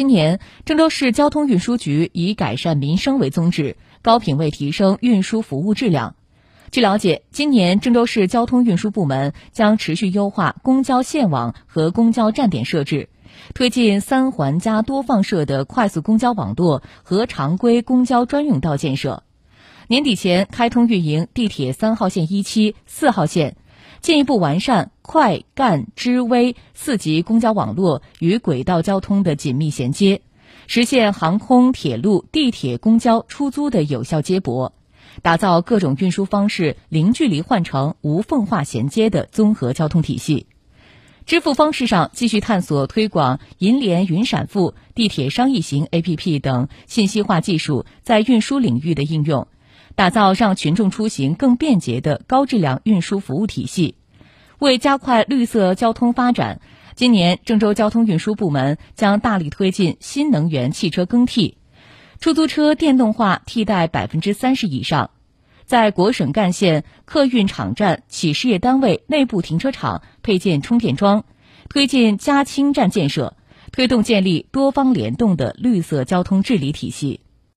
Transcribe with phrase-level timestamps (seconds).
[0.00, 6.16] 今年，郑州市交通运输局以改善民生为宗旨，高品位提升运输服务质量。
[6.70, 13.10] 据了解，今年郑州市交通运输部门将持续优化公交线网和公交站点设置，
[13.52, 19.22] 推进三环加多放射的快速公交网络和常规公交专用道建设。
[19.86, 23.58] 年底前开通运营地铁三号线一期、四号线。
[24.00, 30.22] 进一步完善快、干、支、微四级公交网络与轨道交通的紧密衔接，
[30.66, 34.72] 实现航空、铁路、地铁、公交、出租的有效接驳，
[35.22, 40.46] 打造各种运输方式零距离换乘、无缝化衔接的综合交通体系。
[41.26, 49.46] 支付方式上，继续探索推广银联云闪付、地铁商业行 APP 等信息化技术在运输领域的应用。
[49.94, 53.96] 打造让群众出行更便捷的高质量运输服务体系，
[54.58, 56.60] 为加快绿色交通发展，
[56.94, 61.58] 今年郑州交通运输部门将大力推进新能源汽车更替，
[62.18, 65.10] 出租车电动化替代百分之三十以上，
[65.66, 71.24] 在国省干线客运场站企事业单位内部停车场配建充电桩，
[71.68, 73.36] 推进加氢站建设，
[73.70, 77.20] 推动建立多方联动的绿色交通治理体系。